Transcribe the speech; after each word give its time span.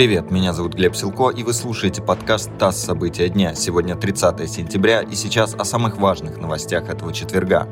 Привет, 0.00 0.30
меня 0.30 0.54
зовут 0.54 0.72
Глеб 0.76 0.96
Силко, 0.96 1.28
и 1.28 1.42
вы 1.42 1.52
слушаете 1.52 2.00
подкаст 2.00 2.50
«ТАСС. 2.58 2.84
События 2.84 3.28
дня». 3.28 3.54
Сегодня 3.54 3.96
30 3.96 4.50
сентября, 4.50 5.02
и 5.02 5.14
сейчас 5.14 5.54
о 5.54 5.62
самых 5.66 5.98
важных 5.98 6.38
новостях 6.38 6.88
этого 6.88 7.12
четверга. 7.12 7.68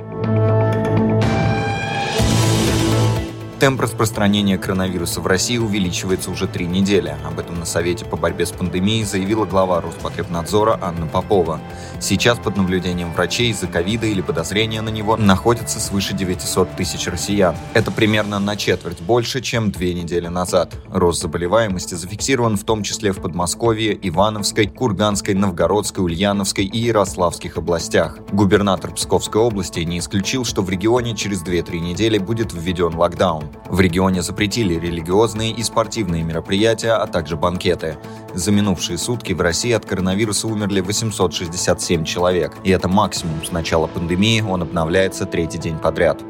Темп 3.61 3.81
распространения 3.81 4.57
коронавируса 4.57 5.21
в 5.21 5.27
России 5.27 5.59
увеличивается 5.59 6.31
уже 6.31 6.47
три 6.47 6.67
недели. 6.67 7.17
Об 7.27 7.41
этом 7.41 7.59
на 7.59 7.67
Совете 7.67 8.05
по 8.05 8.17
борьбе 8.17 8.47
с 8.47 8.53
пандемией 8.53 9.03
заявила 9.03 9.47
глава 9.47 9.81
Роспотребнадзора 9.81 10.79
Анна 10.81 11.09
Попова. 11.09 11.61
Сейчас 11.99 12.39
под 12.39 12.57
наблюдением 12.57 13.13
врачей 13.13 13.51
из-за 13.51 13.67
ковида 13.67 14.07
или 14.07 14.21
подозрения 14.21 14.81
на 14.81 14.91
него 14.91 15.17
находится 15.17 15.81
свыше 15.81 16.15
900 16.15 16.77
тысяч 16.77 17.09
россиян. 17.09 17.57
Это 17.75 17.91
примерно 17.91 18.39
на 18.39 18.55
четверть 18.55 19.01
больше, 19.01 19.41
чем 19.41 19.73
две 19.73 19.93
недели 19.93 20.29
назад. 20.29 20.77
Рост 20.93 21.21
заболеваемости 21.21 21.95
зафиксирован 21.95 22.57
в 22.57 22.63
том 22.63 22.85
числе 22.85 23.11
в 23.11 23.21
Подмосковье, 23.21 23.99
Ивановской, 24.09 24.69
Курганской, 24.69 25.35
Новгородской, 25.35 26.05
Ульяновской 26.05 26.65
и 26.65 26.79
Ярославских 26.79 27.57
областях. 27.57 28.19
Губернатор 28.31 28.93
Псковской 28.93 29.43
области 29.43 29.81
не 29.81 29.99
исключил, 29.99 30.45
что 30.45 30.63
в 30.63 30.71
регионе 30.71 31.17
через 31.17 31.43
2-3 31.43 31.81
недели 31.81 32.19
будет 32.19 32.53
введен 32.53 32.95
локдаун. 32.95 33.48
В 33.69 33.81
регионе 33.81 34.23
запретили 34.23 34.75
религиозные 34.75 35.53
и 35.53 35.63
спортивные 35.63 36.23
мероприятия, 36.23 36.93
а 36.93 37.07
также 37.07 37.37
банкеты. 37.37 37.97
За 38.35 38.53
минувшие 38.53 38.99
сутки 38.99 39.33
в 39.33 39.41
России 39.41 39.73
от 39.73 39.85
коронавируса 39.85 40.49
умерли 40.49 40.81
867 40.81 42.05
человек, 42.05 42.57
и 42.65 42.71
это 42.71 42.89
максимум 42.89 43.45
с 43.45 43.53
начала 43.53 43.87
пандемии, 43.87 44.41
он 44.41 44.63
обновляется 44.63 45.27
третий 45.27 45.59
день 45.59 45.79
подряд. 45.79 46.23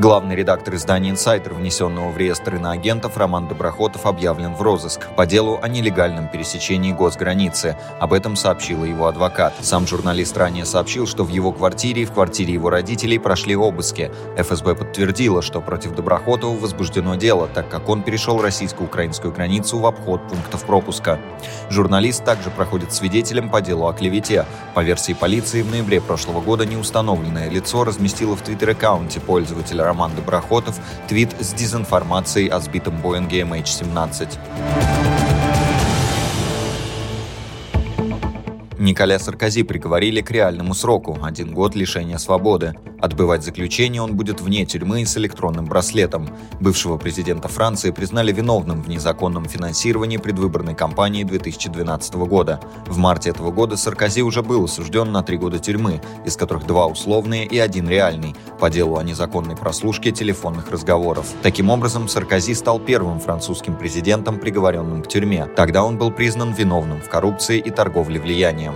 Главный 0.00 0.34
редактор 0.34 0.76
издания 0.76 1.10
«Инсайдер», 1.10 1.52
внесенного 1.52 2.10
в 2.10 2.16
реестр 2.16 2.54
иноагентов, 2.54 3.18
Роман 3.18 3.48
Доброхотов 3.48 4.06
объявлен 4.06 4.54
в 4.54 4.62
розыск 4.62 5.08
по 5.14 5.26
делу 5.26 5.58
о 5.60 5.68
нелегальном 5.68 6.26
пересечении 6.28 6.90
госграницы. 6.90 7.76
Об 7.98 8.14
этом 8.14 8.34
сообщила 8.34 8.86
его 8.86 9.08
адвокат. 9.08 9.52
Сам 9.60 9.86
журналист 9.86 10.38
ранее 10.38 10.64
сообщил, 10.64 11.06
что 11.06 11.22
в 11.22 11.28
его 11.28 11.52
квартире 11.52 12.00
и 12.00 12.04
в 12.06 12.12
квартире 12.12 12.54
его 12.54 12.70
родителей 12.70 13.18
прошли 13.18 13.54
обыски. 13.54 14.10
ФСБ 14.38 14.74
подтвердила, 14.74 15.42
что 15.42 15.60
против 15.60 15.94
Доброхотова 15.94 16.58
возбуждено 16.58 17.16
дело, 17.16 17.46
так 17.46 17.68
как 17.68 17.86
он 17.90 18.02
перешел 18.02 18.40
российско-украинскую 18.40 19.34
границу 19.34 19.80
в 19.80 19.84
обход 19.84 20.26
пунктов 20.30 20.64
пропуска. 20.64 21.18
Журналист 21.68 22.24
также 22.24 22.48
проходит 22.48 22.94
свидетелем 22.94 23.50
по 23.50 23.60
делу 23.60 23.86
о 23.86 23.92
клевете. 23.92 24.46
По 24.72 24.80
версии 24.82 25.12
полиции, 25.12 25.60
в 25.60 25.70
ноябре 25.70 26.00
прошлого 26.00 26.40
года 26.40 26.64
неустановленное 26.64 27.50
лицо 27.50 27.84
разместило 27.84 28.34
в 28.34 28.40
твиттер-аккаунте 28.40 29.20
пользователя 29.20 29.89
Роман 29.90 30.14
Доброхотов 30.14 30.78
твит 31.08 31.30
с 31.40 31.52
дезинформацией 31.52 32.46
о 32.46 32.60
сбитом 32.60 32.96
Боинге 33.02 33.40
MH17. 33.40 34.38
Николя 38.78 39.18
Саркози 39.18 39.64
приговорили 39.64 40.20
к 40.20 40.30
реальному 40.30 40.74
сроку– 40.74 41.18
один 41.24 41.52
год 41.52 41.74
лишения 41.74 42.18
свободы. 42.18 42.74
Отбывать 43.00 43.42
заключение 43.42 44.02
он 44.02 44.14
будет 44.14 44.40
вне 44.40 44.66
тюрьмы 44.66 45.06
с 45.06 45.16
электронным 45.16 45.66
браслетом. 45.66 46.28
Бывшего 46.60 46.98
президента 46.98 47.48
Франции 47.48 47.90
признали 47.90 48.32
виновным 48.32 48.82
в 48.82 48.88
незаконном 48.88 49.46
финансировании 49.46 50.18
предвыборной 50.18 50.74
кампании 50.74 51.24
2012 51.24 52.14
года. 52.14 52.60
В 52.86 52.98
марте 52.98 53.30
этого 53.30 53.50
года 53.50 53.76
Саркози 53.76 54.22
уже 54.22 54.42
был 54.42 54.64
осужден 54.64 55.12
на 55.12 55.22
три 55.22 55.38
года 55.38 55.58
тюрьмы, 55.58 56.02
из 56.26 56.36
которых 56.36 56.66
два 56.66 56.86
условные 56.86 57.46
и 57.46 57.58
один 57.58 57.88
реальный, 57.88 58.34
по 58.58 58.68
делу 58.68 58.98
о 58.98 59.02
незаконной 59.02 59.56
прослушке 59.56 60.10
телефонных 60.10 60.70
разговоров. 60.70 61.26
Таким 61.42 61.70
образом, 61.70 62.08
Саркози 62.08 62.54
стал 62.54 62.78
первым 62.78 63.20
французским 63.20 63.76
президентом, 63.76 64.38
приговоренным 64.38 65.02
к 65.02 65.08
тюрьме. 65.08 65.46
Тогда 65.56 65.84
он 65.84 65.96
был 65.96 66.10
признан 66.10 66.52
виновным 66.52 67.00
в 67.00 67.08
коррупции 67.08 67.58
и 67.58 67.70
торговле 67.70 68.20
влиянием. 68.20 68.74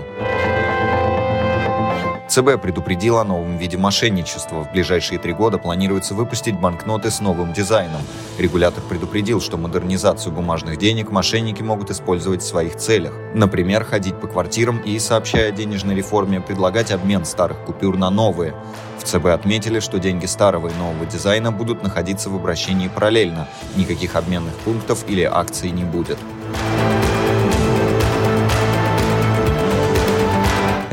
ЦБ 2.35 2.61
предупредил 2.61 3.19
о 3.19 3.25
новом 3.25 3.59
виде 3.59 3.77
мошенничества. 3.77 4.65
В 4.65 4.73
ближайшие 4.73 5.21
три 5.21 5.33
года 5.33 5.57
планируется 5.57 6.15
выпустить 6.15 6.59
банкноты 6.59 7.13
с 7.13 7.21
новым 7.21 7.53
дизайном. 7.53 8.01
Регулятор 8.39 8.83
предупредил, 8.83 9.41
что 9.41 9.57
модернизацию 9.57 10.33
бумажных 10.33 10.77
денег 10.77 11.13
мошенники 11.13 11.63
могут 11.63 11.93
использовать 11.93 12.43
в 12.43 12.45
своих 12.45 12.75
целях. 12.75 13.13
Например, 13.35 13.85
ходить 13.85 14.21
по 14.21 14.27
квартирам 14.27 14.79
и, 14.79 14.99
сообщая 14.99 15.51
о 15.51 15.53
денежной 15.53 15.95
реформе, 15.95 16.41
предлагать 16.41 16.91
обмен 16.91 17.25
старых 17.25 17.61
купюр 17.67 17.97
на 17.97 18.11
новые. 18.11 18.53
В 18.99 19.05
ЦБ 19.05 19.27
отметили, 19.27 19.79
что 19.79 20.01
деньги 20.01 20.27
старого 20.27 20.67
и 20.67 20.75
нового 20.75 21.07
дизайна 21.07 21.53
будут 21.53 21.85
находиться 21.85 22.31
в 22.31 22.35
обращении 22.35 22.89
параллельно. 22.89 23.47
Никаких 23.77 24.17
обменных 24.17 24.55
пунктов 24.65 25.05
или 25.07 25.23
акций 25.23 25.71
не 25.71 25.85
будет. 25.85 26.19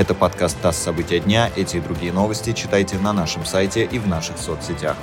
Это 0.02 0.16
подкаст 0.16 0.60
«ТАСС. 0.64 0.78
События 0.78 1.20
дня». 1.20 1.52
Эти 1.56 1.78
и 1.78 1.80
другие 1.80 2.12
новости 2.12 2.54
читайте 2.54 2.98
на 2.98 3.14
нашем 3.14 3.46
сайте 3.46 3.86
и 3.86 4.00
в 4.00 4.08
наших 4.08 4.40
соцсетях. 4.40 4.98